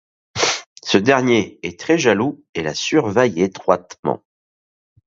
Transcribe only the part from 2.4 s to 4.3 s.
et la surveille étroitement.